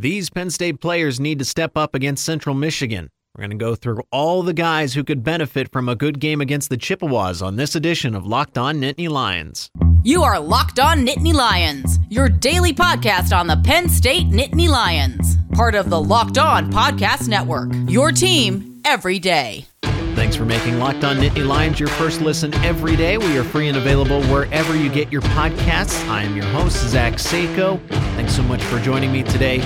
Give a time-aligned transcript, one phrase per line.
[0.00, 3.10] These Penn State players need to step up against Central Michigan.
[3.34, 6.40] We're going to go through all the guys who could benefit from a good game
[6.40, 9.68] against the Chippewas on this edition of Locked On Nittany Lions.
[10.02, 15.36] You are Locked On Nittany Lions, your daily podcast on the Penn State Nittany Lions,
[15.52, 17.68] part of the Locked On Podcast Network.
[17.86, 19.66] Your team every day.
[20.14, 23.16] Thanks for making Locked On Nittany Lions your first listen every day.
[23.16, 26.06] We are free and available wherever you get your podcasts.
[26.08, 27.80] I am your host, Zach Seyko.
[27.88, 29.58] Thanks so much for joining me today.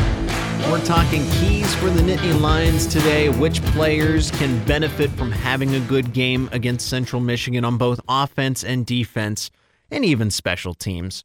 [0.71, 3.29] We're talking keys for the Nittany Lions today.
[3.29, 8.63] Which players can benefit from having a good game against Central Michigan on both offense
[8.63, 9.51] and defense,
[9.91, 11.25] and even special teams.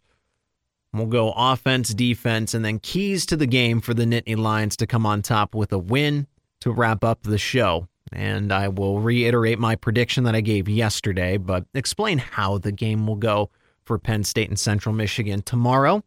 [0.92, 4.88] We'll go offense, defense, and then keys to the game for the Nittany Lions to
[4.88, 6.28] come on top with a win
[6.62, 7.88] to wrap up the show.
[8.12, 13.06] And I will reiterate my prediction that I gave yesterday, but explain how the game
[13.06, 13.50] will go
[13.86, 16.04] for Penn State and Central Michigan tomorrow.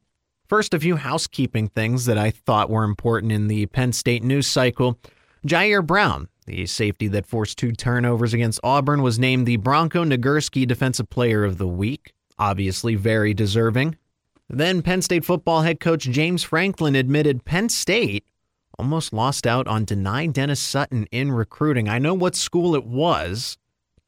[0.49, 4.47] First, a few housekeeping things that I thought were important in the Penn State news
[4.47, 4.99] cycle.
[5.47, 10.67] Ji'Ayir Brown, the safety that forced two turnovers against Auburn, was named the Bronco Nagurski
[10.67, 12.13] Defensive Player of the Week.
[12.39, 13.97] Obviously, very deserving.
[14.49, 18.25] Then, Penn State football head coach James Franklin admitted Penn State
[18.83, 21.89] almost lost out on Dani Dennis Sutton in recruiting.
[21.89, 23.57] I know what school it was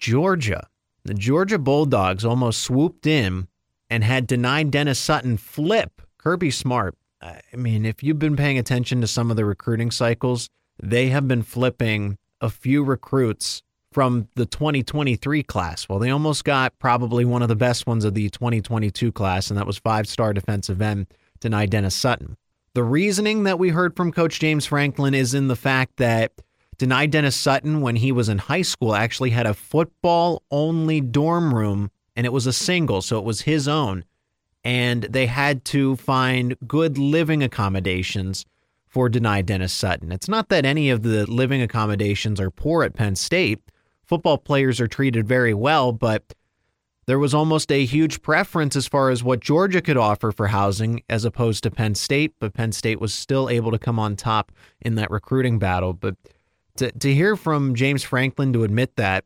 [0.01, 0.67] Georgia.
[1.05, 3.47] The Georgia Bulldogs almost swooped in
[3.89, 9.01] and had Dani Dennis Sutton flip Kirby Smart, I mean, if you've been paying attention
[9.01, 10.49] to some of the recruiting cycles,
[10.83, 15.89] they have been flipping a few recruits from the 2023 class.
[15.89, 19.59] Well, they almost got probably one of the best ones of the 2022 class, and
[19.59, 21.07] that was five star defensive end
[21.41, 22.37] Dani Dennis Sutton.
[22.75, 26.33] The reasoning that we heard from Coach James Franklin is in the fact that
[26.77, 31.55] Dani Dennis Sutton, when he was in high school, actually had a football only dorm
[31.55, 34.05] room, and it was a single, so it was his own
[34.65, 38.47] and they had to find good living accommodations
[38.87, 40.11] for Dani Dennis Sutton.
[40.11, 43.61] It's not that any of the living accommodations are poor at Penn State.
[44.05, 46.35] Football players are treated very well, but
[47.07, 51.03] there was almost a huge preference as far as what Georgia could offer for housing
[51.09, 54.53] as opposed to Penn State, but Penn State was still able to come on top
[54.81, 55.93] in that recruiting battle.
[55.93, 56.17] But
[56.77, 59.25] to, to hear from James Franklin to admit that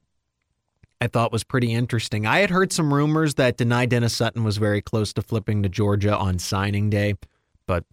[1.01, 2.27] I thought was pretty interesting.
[2.27, 5.69] I had heard some rumors that Dani Dennis Sutton was very close to flipping to
[5.69, 7.15] Georgia on signing day,
[7.67, 7.85] but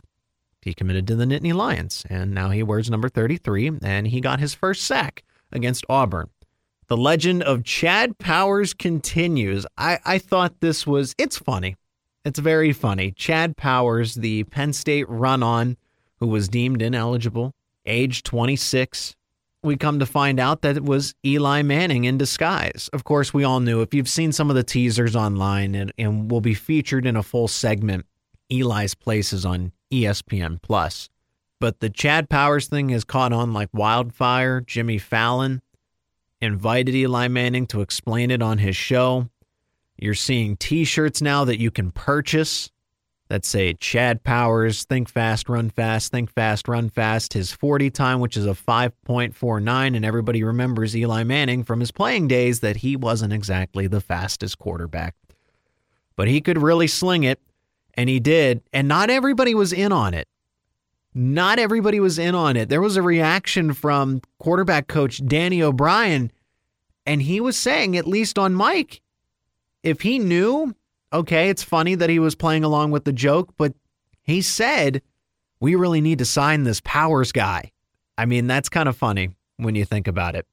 [0.61, 4.39] he committed to the Nittany Lions, and now he wears number 33, and he got
[4.39, 6.29] his first sack against Auburn.
[6.87, 9.65] The legend of Chad Powers continues.
[9.77, 11.75] I, I thought this was, it's funny.
[12.23, 13.11] It's very funny.
[13.11, 15.77] Chad Powers, the Penn State run on,
[16.19, 17.53] who was deemed ineligible,
[17.85, 19.15] age 26,
[19.63, 22.87] we come to find out that it was Eli Manning in disguise.
[22.93, 26.29] Of course, we all knew if you've seen some of the teasers online and, and
[26.29, 28.05] will be featured in a full segment,
[28.51, 31.09] Eli's places on ESPN Plus.
[31.59, 34.61] But the Chad Powers thing has caught on like wildfire.
[34.61, 35.61] Jimmy Fallon
[36.41, 39.29] invited Eli Manning to explain it on his show.
[39.97, 42.69] You're seeing t shirts now that you can purchase
[43.27, 47.33] that say Chad Powers, think fast, run fast, think fast, run fast.
[47.33, 49.95] His 40 time, which is a 5.49.
[49.95, 54.59] And everybody remembers Eli Manning from his playing days that he wasn't exactly the fastest
[54.59, 55.15] quarterback.
[56.15, 57.41] But he could really sling it,
[57.95, 58.61] and he did.
[58.71, 60.27] And not everybody was in on it.
[61.17, 62.67] Not everybody was in on it.
[62.67, 66.31] There was a reaction from quarterback coach Danny O'Brien,
[67.05, 69.01] and he was saying, at least on mic,
[69.81, 70.75] if he knew
[71.15, 73.73] okay, it's funny that he was playing along with the joke, but
[74.21, 75.01] he said,
[75.59, 77.71] we really need to sign this Powers guy.
[78.17, 80.45] I mean, that's kind of funny when you think about it.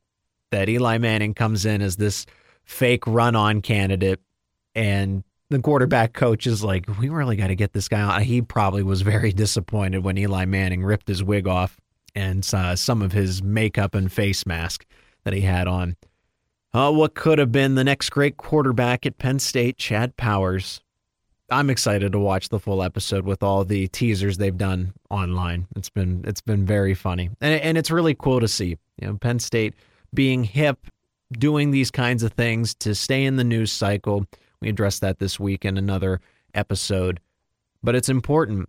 [0.51, 2.27] That Eli Manning comes in as this
[2.65, 4.21] fake run on candidate,
[4.75, 8.23] and the quarterback coach is like, we really got to get this guy on.
[8.23, 11.79] He probably was very disappointed when Eli Manning ripped his wig off
[12.15, 14.85] and uh, some of his makeup and face mask
[15.25, 15.97] that he had on.
[16.75, 20.81] Oh, what could have been the next great quarterback at Penn State, Chad Powers.
[21.51, 25.67] I'm excited to watch the full episode with all the teasers they've done online.
[25.77, 28.79] It's been it's been very funny, and and it's really cool to see.
[28.99, 29.75] You know, Penn State
[30.15, 30.79] being hip,
[31.33, 34.25] doing these kinds of things to stay in the news cycle.
[34.63, 36.21] We addressed that this week in another
[36.55, 37.19] episode,
[37.83, 38.69] but it's important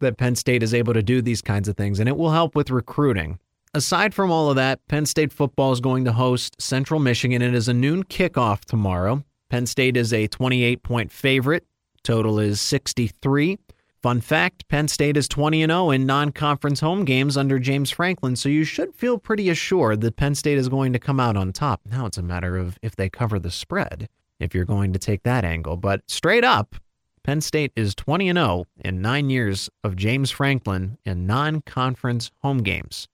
[0.00, 2.54] that Penn State is able to do these kinds of things, and it will help
[2.54, 3.38] with recruiting.
[3.74, 7.42] Aside from all of that, Penn State football is going to host Central Michigan.
[7.42, 9.22] It is a noon kickoff tomorrow.
[9.50, 11.66] Penn State is a 28 point favorite.
[12.02, 13.58] Total is 63.
[14.02, 18.34] Fun fact Penn State is 20 0 in non conference home games under James Franklin,
[18.34, 21.52] so you should feel pretty assured that Penn State is going to come out on
[21.52, 21.82] top.
[21.84, 24.08] Now it's a matter of if they cover the spread,
[24.40, 25.76] if you're going to take that angle.
[25.76, 26.74] But straight up,
[27.22, 32.58] Penn State is 20 and 0 in 9 years of James Franklin in non-conference home
[32.58, 33.08] games.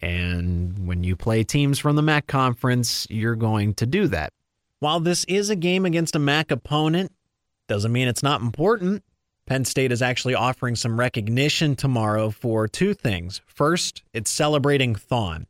[0.00, 4.32] And when you play teams from the MAC conference, you're going to do that.
[4.80, 7.12] While this is a game against a MAC opponent,
[7.68, 9.04] doesn't mean it's not important.
[9.46, 13.40] Penn State is actually offering some recognition tomorrow for two things.
[13.46, 15.46] First, it's celebrating Thon.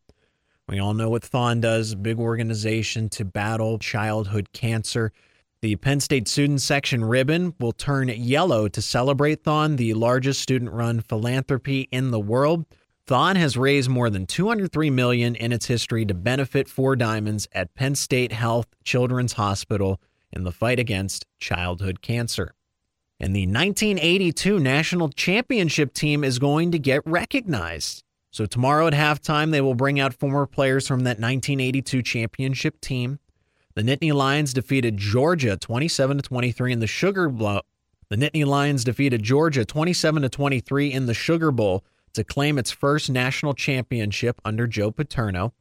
[0.72, 5.12] We all know what Thon does, big organization to battle childhood cancer.
[5.60, 10.72] The Penn State Student Section ribbon will turn yellow to celebrate Thon, the largest student
[10.72, 12.64] run philanthropy in the world.
[13.06, 17.74] Thon has raised more than 203 million in its history to benefit Four Diamonds at
[17.74, 20.00] Penn State Health Children's Hospital
[20.32, 22.54] in the fight against childhood cancer.
[23.20, 28.01] And the 1982 national championship team is going to get recognized.
[28.32, 33.18] So tomorrow at halftime, they will bring out former players from that 1982 championship team.
[33.74, 37.60] The Nittany Lions defeated Georgia 27 to 23 in the Sugar Bowl.
[38.08, 41.84] The Nittany Lions defeated Georgia 27 to 23 in the Sugar Bowl
[42.14, 45.52] to claim its first national championship under Joe Paterno.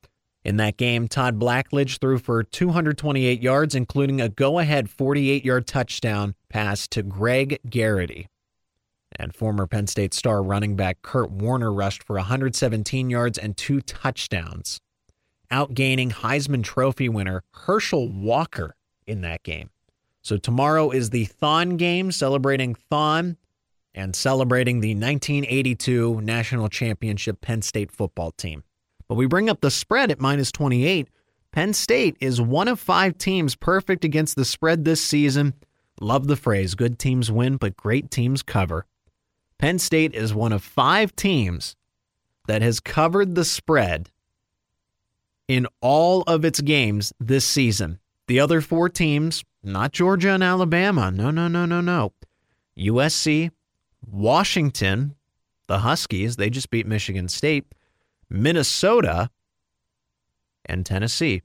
[0.44, 5.68] In that game, Todd Blackledge threw for 228 yards, including a go ahead 48 yard
[5.68, 8.28] touchdown pass to Greg Garrity.
[9.18, 13.82] And former Penn State star running back Curt Warner rushed for 117 yards and two
[13.82, 14.80] touchdowns,
[15.52, 18.76] outgaining Heisman Trophy winner Herschel Walker
[19.06, 19.70] in that game.
[20.22, 23.38] So tomorrow is the Thon game, celebrating Thon
[23.94, 28.64] and celebrating the 1982 National Championship Penn State football team.
[29.08, 31.10] But we bring up the spread at minus 28.
[31.52, 35.54] Penn State is one of five teams perfect against the spread this season.
[36.00, 38.86] Love the phrase good teams win, but great teams cover.
[39.62, 41.76] Penn State is one of five teams
[42.48, 44.10] that has covered the spread
[45.48, 48.00] in all of its games this season.
[48.28, 51.12] The other four teams, not Georgia and Alabama.
[51.12, 52.12] No, no, no, no, no.
[52.76, 53.52] USC,
[54.04, 55.14] Washington,
[55.68, 57.66] the Huskies, they just beat Michigan State,
[58.32, 59.30] Minnesota,
[60.66, 61.44] and Tennessee.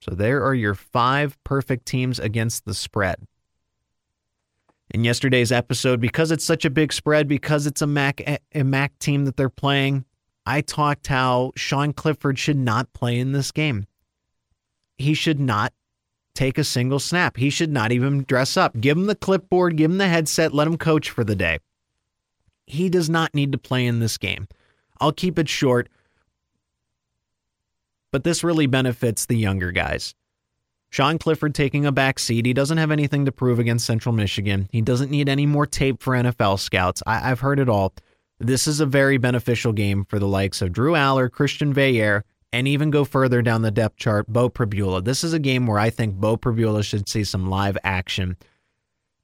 [0.00, 3.28] So there are your five perfect teams against the spread.
[4.90, 8.20] In yesterday's episode, because it's such a big spread, because it's a MAC
[8.54, 10.04] a MAC team that they're playing,
[10.46, 13.86] I talked how Sean Clifford should not play in this game.
[14.98, 15.72] He should not
[16.34, 17.36] take a single snap.
[17.36, 18.78] He should not even dress up.
[18.78, 21.58] Give him the clipboard, give him the headset, let him coach for the day.
[22.66, 24.48] He does not need to play in this game.
[25.00, 25.88] I'll keep it short,
[28.10, 30.14] but this really benefits the younger guys.
[30.94, 32.46] Sean Clifford taking a back seat.
[32.46, 34.68] He doesn't have anything to prove against Central Michigan.
[34.70, 37.02] He doesn't need any more tape for NFL scouts.
[37.04, 37.92] I- have heard it all.
[38.38, 42.68] This is a very beneficial game for the likes of Drew Allar, Christian Veilleux, and
[42.68, 45.02] even go further down the depth chart, Beau Pribula.
[45.02, 48.36] This is a game where I think Beau Pribula should see some live action.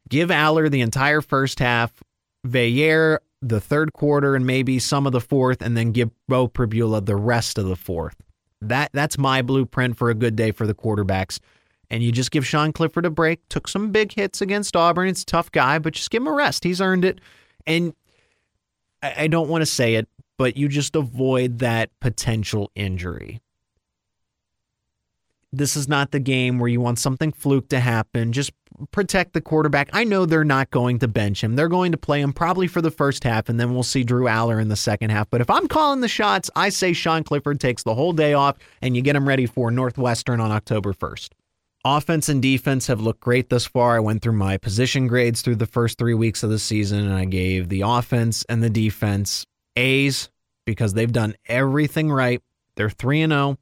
[0.08, 2.02] Give Allar the entire first half,
[2.44, 7.00] Veilleux the third quarter and maybe some of the fourth, and then give Beau Pribula
[7.00, 8.16] the rest of the fourth.
[8.60, 11.38] That that's my blueprint for a good day for the quarterbacks.
[11.90, 13.40] And you just give Sean Clifford a break.
[13.48, 15.08] Took some big hits against Auburn.
[15.08, 16.64] It's a tough guy, but just give him a rest.
[16.64, 17.20] He's earned it.
[17.66, 17.94] And
[19.02, 23.40] I, I don't want to say it, but you just avoid that potential injury
[25.52, 28.32] this is not the game where you want something fluke to happen.
[28.32, 28.52] Just
[28.92, 29.90] protect the quarterback.
[29.92, 31.56] I know they're not going to bench him.
[31.56, 34.24] They're going to play him probably for the first half, and then we'll see Drew
[34.24, 35.28] Allar in the second half.
[35.28, 38.56] But if I'm calling the shots, I say Sean Clifford takes the whole day off
[38.80, 41.30] and you get him ready for Northwestern on October 1st.
[41.84, 43.96] Offense and defense have looked great thus far.
[43.96, 47.14] I went through my position grades through the first three weeks of the season, and
[47.14, 49.46] I gave the offense and the defense
[49.76, 50.28] A's
[50.66, 52.42] because they've done everything right.
[52.74, 53.58] They're 3 and 0.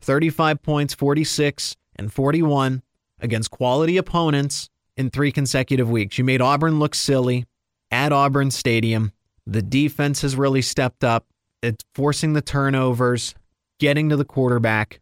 [0.00, 2.82] 35 points, 46, and 41
[3.20, 6.16] against quality opponents in three consecutive weeks.
[6.16, 7.46] You made Auburn look silly
[7.90, 9.12] at Auburn Stadium.
[9.46, 11.26] The defense has really stepped up.
[11.62, 13.34] It's forcing the turnovers,
[13.78, 15.00] getting to the quarterback.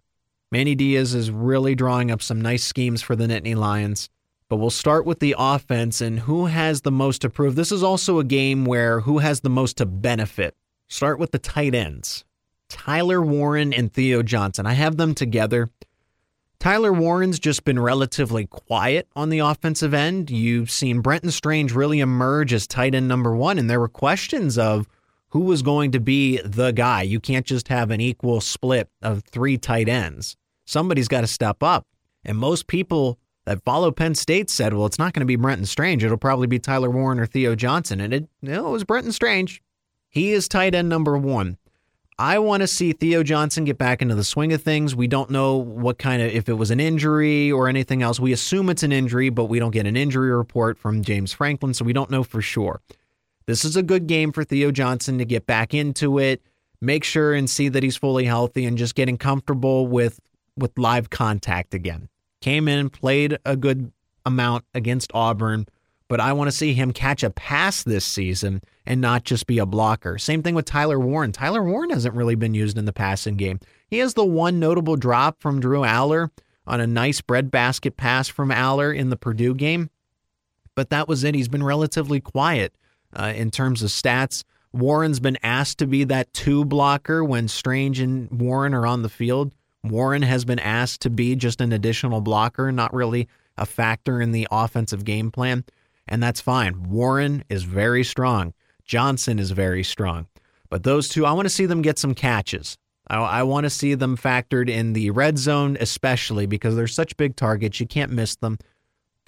[0.50, 4.09] Manny Diaz is really drawing up some nice schemes for the Nittany Lions.
[4.49, 7.55] But we'll start with the offense and who has the most to prove.
[7.55, 10.57] This is also a game where who has the most to benefit.
[10.88, 12.25] Start with the tight ends.
[12.71, 14.64] Tyler Warren and Theo Johnson.
[14.64, 15.69] I have them together.
[16.59, 20.31] Tyler Warren's just been relatively quiet on the offensive end.
[20.31, 24.57] You've seen Brenton Strange really emerge as tight end number one, and there were questions
[24.57, 24.88] of
[25.30, 27.02] who was going to be the guy.
[27.02, 30.37] You can't just have an equal split of three tight ends.
[30.66, 31.87] Somebody's got to step up.
[32.25, 35.66] And most people that follow Penn State said, well, it's not going to be Brenton
[35.66, 36.04] Strange.
[36.04, 38.00] It'll probably be Tyler Warren or Theo Johnson.
[38.00, 39.62] And it, it was Brenton Strange.
[40.11, 41.56] He is tight end number one.
[42.20, 44.97] I want to see Theo Johnson get back into the swing of things.
[44.97, 48.18] We don't know what kind of, if it was an injury or anything else.
[48.18, 51.75] We assume it's an injury, but we don't get an injury report from James Franklin,
[51.75, 52.80] so we don't know for sure.
[53.49, 56.43] This is a good game for Theo Johnson to get back into it,
[56.83, 60.21] make sure and see that he's fully healthy and just getting comfortable with
[60.55, 62.11] with live contact again.
[62.43, 63.90] Came in, played a good
[64.26, 65.64] amount against Auburn,
[66.09, 69.59] but I want to see him catch a pass this season and not just be
[69.59, 70.19] a blocker.
[70.19, 71.33] Same thing with Tyler Warren.
[71.33, 73.61] Tyler Warren hasn't really been used in the passing game.
[73.88, 76.28] He has the one notable drop from Drew Allar
[76.67, 79.88] on a nice breadbasket pass from Allar in the Purdue game,
[80.75, 81.35] but that was it.
[81.35, 82.75] He's been relatively quiet
[83.15, 84.45] uh, in terms of stats.
[84.73, 89.09] Warren's been asked to be that two blocker when Strange and Warren are on the
[89.09, 89.53] field.
[89.83, 94.33] Warren has been asked to be just an additional blocker, not really a factor in
[94.33, 95.65] the offensive game plan
[96.09, 96.91] and that's fine.
[96.91, 98.55] Warren is very strong.
[98.85, 100.27] Johnson is very strong.
[100.71, 102.79] But those two, I want to see them get some catches.
[103.09, 107.17] I, I want to see them factored in the red zone, especially because they're such
[107.17, 107.79] big targets.
[107.79, 108.59] You can't miss them.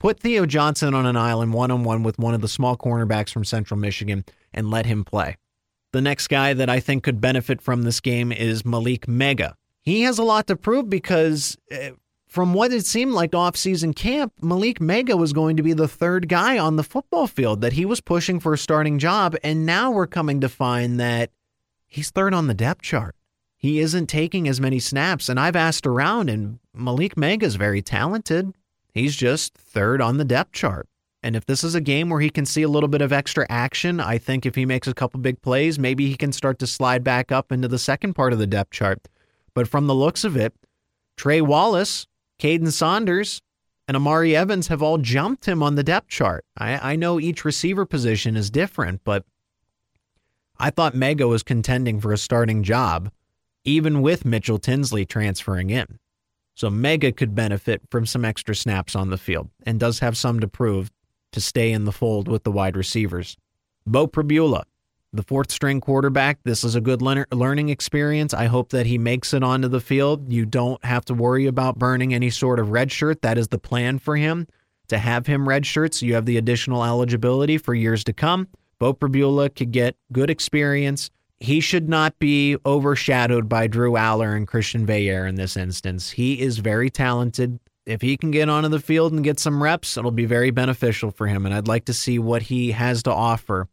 [0.00, 3.30] Put Theo Johnson on an island one on one with one of the small cornerbacks
[3.30, 5.37] from Central Michigan and let him play.
[5.92, 9.54] The next guy that I think could benefit from this game is Malick Meiga.
[9.83, 11.90] He has a lot to prove because eh,
[12.26, 16.30] from what it seemed like off-season camp, Malick Meiga was going to be the third
[16.30, 19.90] guy on the football field that he was pushing for a starting job, and now
[19.90, 21.30] we're coming to find that
[21.87, 23.16] he's third on the depth chart.
[23.54, 27.83] He isn't taking as many snaps, and I've asked around, and Malick Meiga is very
[27.83, 28.54] talented.
[28.93, 30.89] He's just third on the depth chart.
[31.23, 33.47] And if this is a game where he can see a little bit of extra
[33.51, 36.67] action, I think if he makes a couple big plays, maybe he can start to
[36.67, 39.07] slide back up into the second part of the depth chart.
[39.55, 40.55] But from the looks of it,
[41.17, 42.07] Trey Wallace,
[42.39, 43.43] Kaden Saunders
[43.87, 46.45] and Amari Evans have all jumped him on the depth chart.
[46.57, 49.25] I, I know each receiver position is different, but
[50.59, 53.11] I thought Meiga was contending for a starting job,
[53.65, 55.99] even with Mitchell Tinsley transferring in.
[56.61, 60.40] So Meiga could benefit from some extra snaps on the field and does have some
[60.40, 60.90] to prove
[61.33, 63.38] to stay in the fold with the wide receivers.
[63.87, 64.64] Beau Pribula,
[65.11, 66.38] the fourth string quarterback.
[66.45, 68.35] This is a good learning experience.
[68.35, 70.31] I hope that he makes it onto the field.
[70.31, 73.23] You don't have to worry about burning any sort of red shirt.
[73.23, 74.47] That is the plan for him
[74.88, 78.49] to have him red shirt so you have the additional eligibility for years to come.
[78.79, 81.11] Beau Pribula could get good experience.
[81.41, 86.11] He should not be overshadowed by Drew Allar and Christian Veilleux in this instance.
[86.11, 87.59] He is very talented.
[87.87, 91.11] If he can get onto the field and get some reps, it'll be very beneficial
[91.11, 91.47] for him.
[91.47, 93.69] And I'd like to see what he has to offer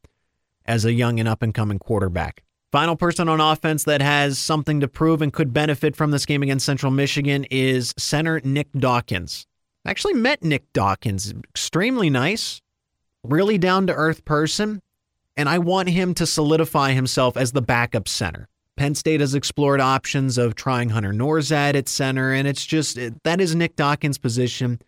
[0.66, 2.42] as a young and up and coming quarterback.
[2.72, 6.44] Final person on offense that has something to prove and could benefit from this game
[6.44, 9.46] against Central Michigan is center Nick Dawkins.
[9.86, 12.62] I actually met Nick Dawkins, extremely nice,
[13.24, 14.82] really down to earth person,
[15.38, 18.50] and I want him to solidify himself as the backup center.
[18.75, 23.39] Penn State has explored options of trying Hunter Nourzad at center, and it's just that
[23.39, 24.82] is Nick Dawkins' position.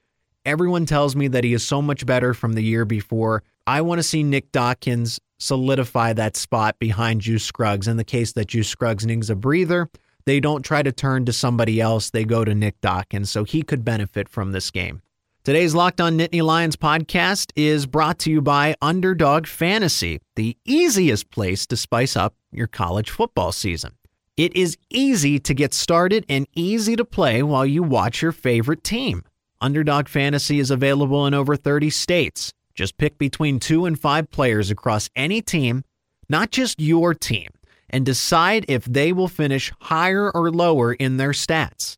[0.46, 3.44] Everyone tells me that he is so much better from the year before.
[3.66, 7.88] I want to see Nick Dawkins solidify that spot behind Juice Scruggs.
[7.88, 9.90] In the case that Juice Scruggs needs a breather,
[10.26, 12.10] they don't try to turn to somebody else.
[12.10, 15.02] They go to Nick Dawkins, so he could benefit from this game.
[15.50, 21.32] Today's Locked On Nittany Lions podcast is brought to you by Underdog Fantasy, the easiest
[21.32, 23.94] place to spice up your college football season.
[24.38, 28.84] It is easy to get started and easy to play while you watch your favorite
[28.84, 29.24] team.
[29.60, 32.54] Underdog Fantasy is available in over 30 states.
[32.76, 35.84] Just pick between two and five players across any team,
[36.30, 37.50] not just your team,
[37.90, 41.96] and decide if they will finish higher or lower in their stats.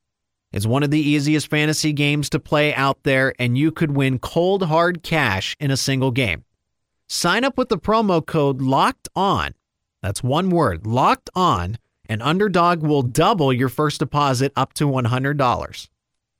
[0.51, 4.19] It's one of the easiest fantasy games to play out there, and you could win
[4.19, 6.43] cold hard cash in a single game.
[7.07, 9.53] Sign up with the promo code LOCKED ON.
[10.01, 11.77] That's one word, locked on,
[12.09, 15.89] and Underdog will double your first deposit up to $100.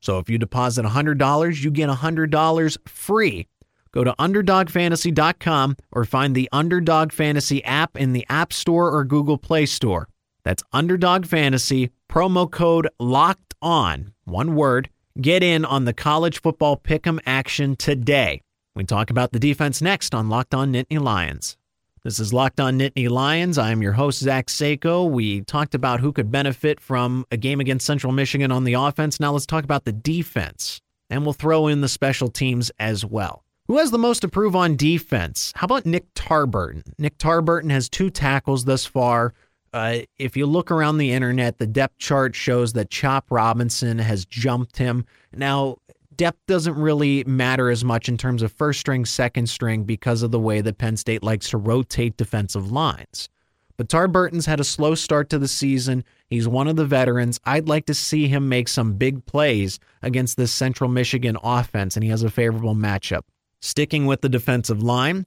[0.02, 3.48] So if you deposit $100, you get $100 free
[3.92, 9.38] Go to UnderdogFantasy.com or find the Underdog Fantasy app in the App Store or Google
[9.38, 10.08] Play Store.
[10.44, 14.90] That's Underdog Fantasy, promo code LOCKED ON, one word.
[15.20, 18.42] Get in on the college football pick'em action today.
[18.76, 21.58] We talk about the defense next on Locked On Nittany Lions.
[22.04, 23.58] This is Locked On Nittany Lions.
[23.58, 25.10] I am your host, Zach Seiko.
[25.10, 29.20] We talked about who could benefit from a game against Central Michigan on the offense.
[29.20, 33.44] Now let's talk about the defense, and we'll throw in the special teams as well.
[33.68, 35.54] Who has the most to prove on defense?
[35.56, 36.84] How about Nick Tarburton?
[36.98, 39.34] Nick Tarburton has two tackles thus far.
[39.74, 44.26] Uh, if you look around the internet, the depth chart shows that Chop Robinson has
[44.26, 45.06] jumped him.
[45.34, 45.78] Now,
[46.16, 50.32] depth doesn't really matter as much in terms of first string, second string because of
[50.32, 53.30] the way that Penn State likes to rotate defensive lines.
[53.78, 56.04] But Tarburton's had a slow start to the season.
[56.30, 57.40] He's one of the veterans.
[57.46, 62.04] I'd like to see him make some big plays against this Central Michigan offense, and
[62.04, 63.22] he has a favorable matchup.
[63.62, 65.26] Sticking with the defensive line,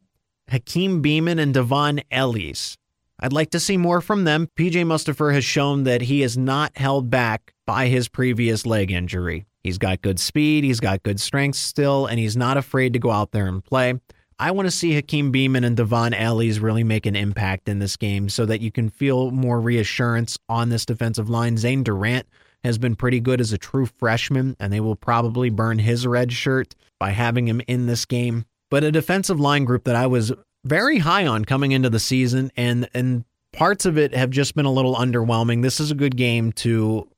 [0.48, 2.76] Hakeem Beamon and Dvon Ellis.
[3.24, 4.50] I'd like to see more from them.
[4.54, 9.46] PJ Mustipher has shown that he is not held back by his previous leg injury.
[9.62, 13.10] He's got good speed, he's got good strength still, and he's not afraid to go
[13.10, 13.98] out there and play.
[14.38, 17.96] I want to see Hakeem Beamon and Dvon Ellis really make an impact in this
[17.96, 21.56] game so that you can feel more reassurance on this defensive line.
[21.56, 22.26] Zane Durant
[22.62, 26.30] has been pretty good as a true freshman, and they will probably burn his red
[26.30, 28.44] shirt by having him in this game.
[28.70, 30.30] But a defensive line group that I was
[30.64, 34.64] very high on coming into the season, and and parts of it have just been
[34.64, 35.62] a little underwhelming.
[35.62, 37.09] This is a good game to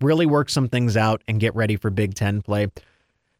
[0.00, 2.68] really work some things out and get ready for Big Ten play.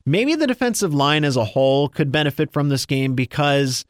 [0.06, 3.84] Maybe the defensive line as a whole could benefit from this game because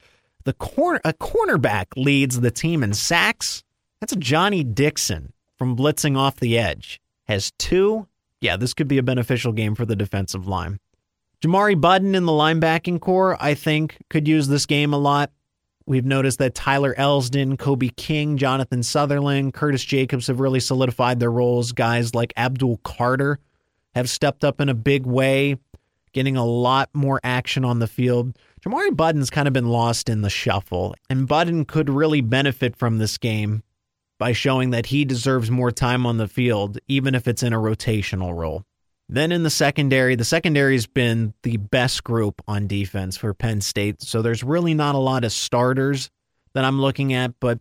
[0.44, 3.62] the corner a cornerback leads the team in sacks.
[4.00, 7.00] That's Johnny Dixon from blitzing off the edge.
[7.26, 8.06] Has two.
[8.40, 10.78] Yeah, this could be a beneficial game for the defensive line.
[11.42, 15.30] Jamari Buddin in the linebacking core, I think, could use this game a lot.
[15.86, 21.30] We've noticed that Tyler Elsdon, Kobe King, Jonathan Sutherland, Curtis Jacobs have really solidified their
[21.30, 21.72] roles.
[21.72, 23.38] Guys like Abdul Carter
[23.94, 25.56] have stepped up in a big way,
[26.12, 28.36] getting a lot more action on the field.
[28.60, 32.98] Jamari Buddin's kind of been lost in the shuffle, and Buddin could really benefit from
[32.98, 33.62] this game
[34.18, 37.58] by showing that he deserves more time on the field, even if it's in a
[37.58, 38.64] rotational role.
[39.08, 44.02] Then in the secondary, the secondary's been the best group on defense for Penn State.
[44.02, 46.10] So there's really not a lot of starters
[46.52, 47.58] that I'm looking at, but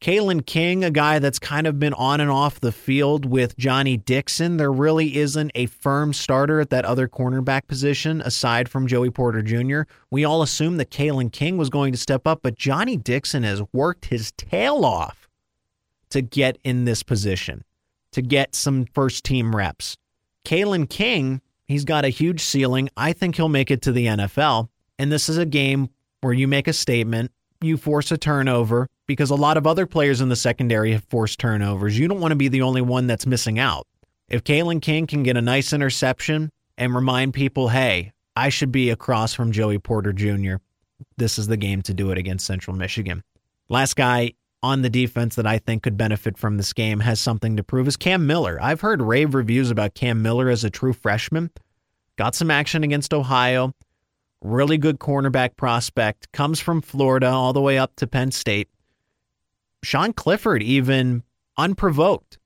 [0.00, 3.96] Kalen King, a guy that's kind of been on and off the field with Johnny
[3.96, 9.10] Dixon, there really isn't a firm starter at that other cornerback position aside from Joey
[9.10, 9.82] Porter Jr.
[10.10, 13.60] We all assumed that Kalen King was going to step up, but Johnny Dixon has
[13.72, 15.28] worked his tail off
[16.10, 17.64] to get in this position,
[18.12, 19.96] to get some first team reps.
[20.48, 22.88] Kalen King, he's got a huge ceiling.
[22.96, 24.70] I think he'll make it to the NFL.
[24.98, 25.90] And this is a game
[26.22, 30.22] where you make a statement, you force a turnover, because a lot of other players
[30.22, 31.98] in the secondary have forced turnovers.
[31.98, 33.86] You don't want to be the only one that's missing out.
[34.30, 38.88] If Kalen King can get a nice interception and remind people, hey, I should be
[38.88, 40.56] across from Joey Porter Jr.,
[41.18, 43.22] this is the game to do it against Central Michigan.
[43.68, 47.56] Last guy on the defense that I think could benefit from this game has something
[47.56, 48.58] to prove is Cam Miller.
[48.60, 51.50] I've heard rave reviews about Cam Miller as a true freshman.
[52.16, 53.72] Got some action against Ohio.
[54.42, 56.32] Really good cornerback prospect.
[56.32, 58.68] Comes from Florida all the way up to Penn State.
[59.84, 61.22] Sean Clifford, even
[61.56, 62.38] unprovoked,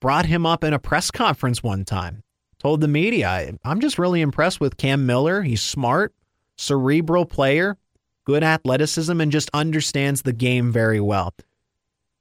[0.00, 2.22] brought him up in a press conference one time.
[2.58, 5.42] Told the media, I'm just really impressed with Cam Miller.
[5.42, 6.12] He's smart,
[6.58, 7.78] cerebral player,
[8.24, 11.32] good athleticism, and just understands the game very well.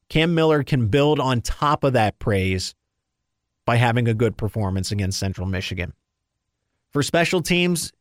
[0.09, 2.75] Cam Miller can build on top of that praise
[3.65, 5.93] by having a good performance against Central Michigan.
[6.91, 7.91] For special teams,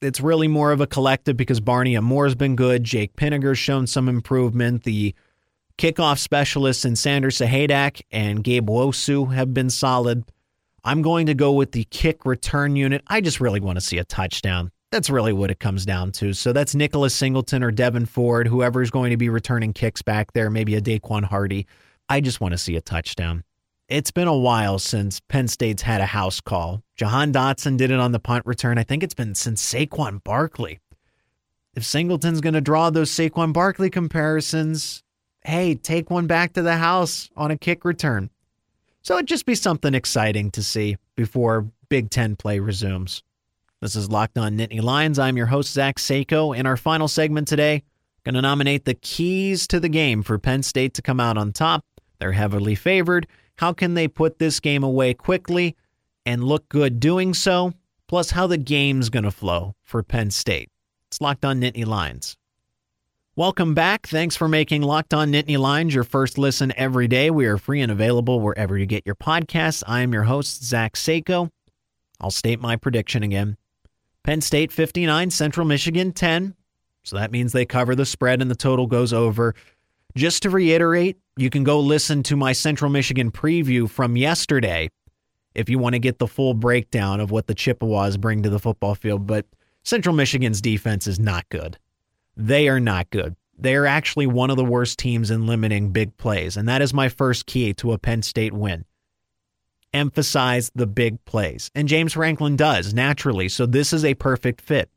[0.00, 2.84] it's really more of a collective because Barney Amor's been good.
[2.84, 4.84] Jake Pinegar's shown some improvement.
[4.84, 5.14] The
[5.76, 10.24] kickoff specialists in Sanders Sahaydak and Gabe Wosu have been solid.
[10.84, 13.02] I'm going to go with the kick return unit.
[13.06, 14.70] I just really want to see a touchdown.
[14.92, 16.32] That's really what it comes down to.
[16.32, 20.48] So that's Nicholas Singleton or Devyn Ford, whoever's going to be returning kicks back there,
[20.48, 21.66] maybe a Daquan Hardy.
[22.08, 23.42] I just want to see a touchdown.
[23.88, 26.82] It's been a while since Penn State's had a house call.
[26.96, 28.78] Jahan Dotson did it on the punt return.
[28.78, 30.80] I think it's been since Saquon Barkley.
[31.74, 35.02] If Singleton's going to draw those Saquon Barkley comparisons,
[35.44, 38.30] hey, take one back to the house on a kick return.
[39.02, 43.22] So it'd just be something exciting to see before Big Ten play resumes.
[43.82, 45.18] This is Locked On Nittany Lions.
[45.18, 46.56] I'm your host, Zach Seiko.
[46.56, 47.82] In our final segment today,
[48.24, 51.52] going to nominate the keys to the game for Penn State to come out on
[51.52, 51.84] top.
[52.18, 53.26] They're heavily favored.
[53.58, 55.76] How can they put this game away quickly
[56.24, 57.74] and look good doing so?
[58.08, 60.70] Plus, how the game's going to flow for Penn State.
[61.10, 62.38] It's Locked On Nittany Lions.
[63.36, 64.06] Welcome back.
[64.06, 67.30] Thanks for making Locked On Nittany Lions your first listen every day.
[67.30, 69.82] We are free and available wherever you get your podcasts.
[69.86, 71.50] I am your host, Zach Seiko.
[72.18, 73.58] I'll state my prediction again.
[74.26, 76.56] Penn State 59, Central Michigan 10.
[77.04, 79.54] So that means they cover the spread and the total goes over.
[80.16, 84.90] Just to reiterate, you can go listen to my Central Michigan preview from yesterday
[85.54, 88.58] if you want to get the full breakdown of what the Chippewas bring to the
[88.58, 89.28] football field.
[89.28, 89.46] But
[89.84, 91.78] Central Michigan's defense is not good.
[92.36, 93.36] They are not good.
[93.56, 96.56] They are actually one of the worst teams in limiting big plays.
[96.56, 98.86] And that is my first key to a Penn State win
[99.96, 101.70] emphasize the big plays.
[101.74, 103.48] And James Franklin does naturally.
[103.48, 104.90] So this is a perfect fit.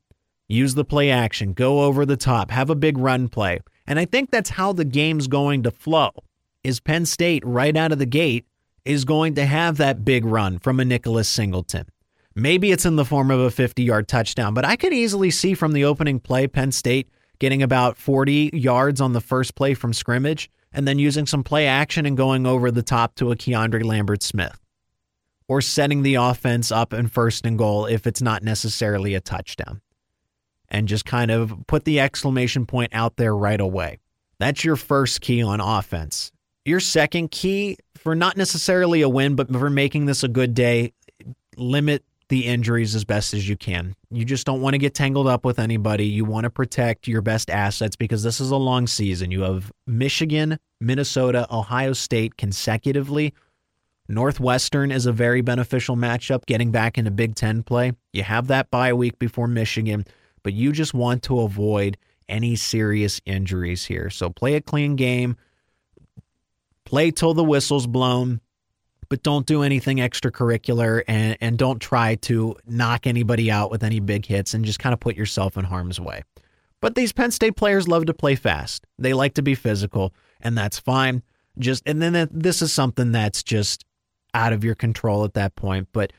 [0.47, 3.59] Use the play action, go over the top, have a big run play.
[3.85, 6.11] And I think that's how the game's going to flow.
[6.63, 8.45] Is Penn State right out of the gate
[8.83, 11.85] is going to have that big run from a Nicholas Singleton.
[12.35, 15.53] Maybe it's in the form of a 50 yard touchdown, but I could easily see
[15.53, 19.93] from the opening play Penn State getting about 40 yards on the first play from
[19.93, 23.83] scrimmage and then using some play action and going over the top to a Keandre
[23.83, 24.59] Lambert Smith
[25.49, 29.81] or setting the offense up in first and goal if it's not necessarily a touchdown
[30.69, 33.97] and just kind of put the exclamation point out there right away.
[34.37, 36.31] That's your first key on offense.
[36.63, 40.93] Your second key for not necessarily a win, but for making this a good day,
[41.57, 43.95] limit the injuries as best as you can.
[44.11, 46.05] You just don't want to get tangled up with anybody.
[46.05, 49.31] You want to protect your best assets because this is a long season.
[49.31, 53.33] You have Michigan, Minnesota, Ohio State consecutively.
[54.09, 57.93] Northwestern is a very beneficial matchup getting back into Big Ten play.
[58.11, 60.05] You have that bye week before Michigan,
[60.43, 61.95] but you just want to avoid
[62.27, 64.09] any serious injuries here.
[64.09, 65.37] So play a clean game,
[66.85, 68.41] play till the whistle's blown
[69.09, 73.99] but don't do anything extracurricular and, and don't try to knock anybody out with any
[73.99, 76.21] big hits and just kind of put yourself in harm's way.
[76.79, 78.85] But these Penn State players love to play fast.
[78.99, 81.23] They like to be physical, and that's fine.
[81.57, 83.83] Just and then this is something that's just
[84.33, 85.87] out of your control at that point.
[85.91, 86.13] But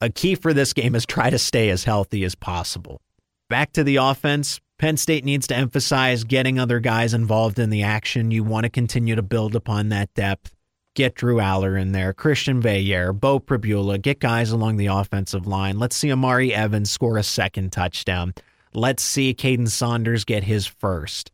[0.00, 3.00] a key for this game is try to stay as healthy as possible.
[3.48, 4.60] Back to the offense.
[4.78, 8.30] Penn State needs to emphasize getting other guys involved in the action.
[8.30, 10.54] You want to continue to build upon that depth
[10.98, 15.78] get Drew Allar in there, Christian Veilleux, Beau Pribula, get guys along the offensive line.
[15.78, 18.34] Let's see Amari Evans score a second touchdown.
[18.74, 21.30] Let's see Kaden Saunders get his first.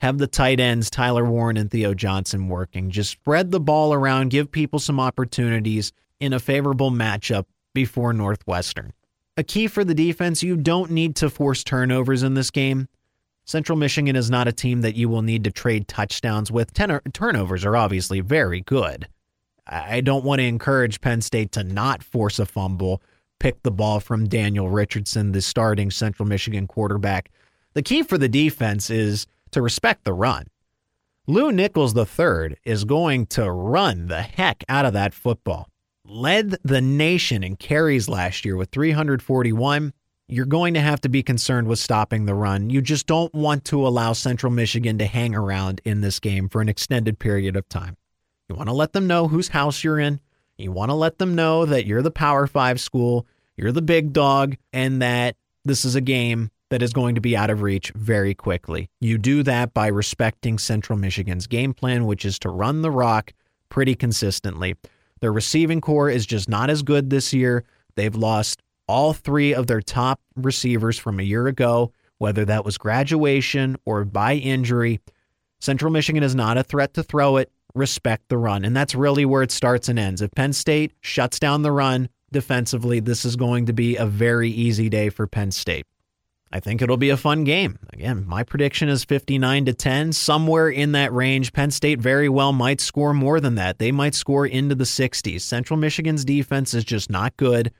[0.00, 2.90] Have the tight ends, Tyler Warren and Theo Johnson, working.
[2.90, 8.92] Just spread the ball around, give people some opportunities in a favorable matchup before Northwestern.
[9.36, 12.88] A key for the defense, you don't need to force turnovers in this game.
[13.44, 16.72] Central Michigan is not a team that you will need to trade touchdowns with.
[16.74, 19.08] Ten- turnovers are obviously very good.
[19.66, 23.02] I don't want to encourage Penn State to not force a fumble,
[23.38, 27.30] pick the ball from Daniel Richardson, the starting Central Michigan quarterback.
[27.74, 30.46] The key for the defense is to respect the run.
[31.26, 35.68] Lew Nichols III is going to run the heck out of that football.
[36.04, 39.92] Led the nation in carries last year with 341
[40.28, 42.68] you're going to have to be concerned with stopping the run.
[42.68, 46.60] You just don't want to allow Central Michigan to hang around in this game for
[46.60, 47.96] an extended period of time.
[48.48, 50.20] You want to let them know whose house you're in.
[50.58, 54.12] You want to let them know that you're the Power Five school, you're the big
[54.12, 57.90] dog, and that this is a game that is going to be out of reach
[57.94, 58.90] very quickly.
[59.00, 63.32] You do that by respecting Central Michigan's game plan, which is to run the rock
[63.68, 64.74] pretty consistently.
[65.20, 67.64] Their receiving core is just not as good this year.
[67.96, 72.78] They've lost all three of their top receivers from a year ago, whether that was
[72.78, 75.00] graduation or by injury.
[75.60, 77.50] Central Michigan is not a threat to throw it.
[77.74, 78.64] Respect the run.
[78.64, 80.22] And that's really where it starts and ends.
[80.22, 84.50] If Penn State shuts down the run defensively, this is going to be a very
[84.50, 85.86] easy day for Penn State.
[86.50, 87.78] I think it'll be a fun game.
[87.92, 91.52] Again, my prediction is 59 to 10, somewhere in that range.
[91.52, 93.78] Penn State very well might score more than that.
[93.78, 95.42] They might score into the 60s.
[95.42, 97.72] Central Michigan's defense is just not good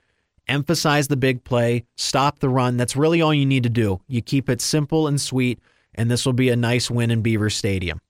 [0.49, 2.77] emphasize the big play, stop the run.
[2.77, 4.01] That's really all you need to do.
[4.09, 5.61] You keep it simple and sweet,
[5.95, 8.01] and this will be a nice win in Beaver Stadium.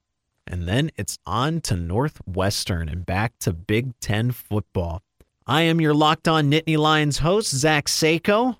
[0.46, 5.02] And then it's on to Northwestern and back to Big Ten football.
[5.46, 8.56] I am your Locked On Nittany Lions host, Zach Seiko.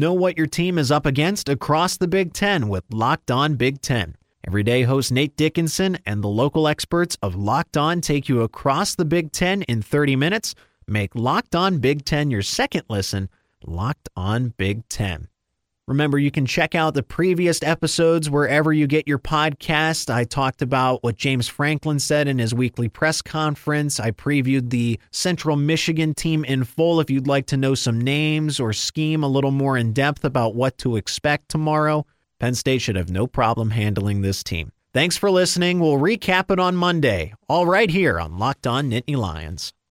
[0.00, 3.82] Know what your team is up against across the Big Ten with Locked On Big
[3.82, 4.16] Ten.
[4.46, 9.04] Everyday host Nate Dickinson and the local experts of Locked On take you across the
[9.04, 10.54] Big Ten in 30 minutes–
[10.86, 13.28] Make Locked On Big Ten your second listen,
[13.62, 15.28] Locked On Big Ten.
[15.90, 20.08] Remember, you can check out the previous episodes wherever you get your podcast.
[20.08, 23.98] I talked about what James Franklin said in his weekly press conference.
[23.98, 28.60] I previewed the Central Michigan team in full if you'd like to know some names
[28.60, 32.06] or scheme a little more in depth about what to expect tomorrow.
[32.38, 34.70] Penn State should have no problem handling this team.
[34.94, 35.80] Thanks for listening.
[35.80, 39.72] We'll recap it on Monday, all right here on Locked On Nittany Lions.